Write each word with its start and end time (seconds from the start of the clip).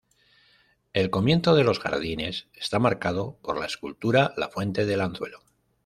El 0.93 1.11
comienzo 1.11 1.53
de 1.53 1.63
los 1.63 1.77
jardines 1.77 2.47
está 2.55 2.79
marcado 2.79 3.37
por 3.43 3.59
la 3.59 3.67
escultura 3.67 4.33
La 4.35 4.49
fuente 4.49 4.87
del 4.87 4.99
anzuelo. 5.01 5.41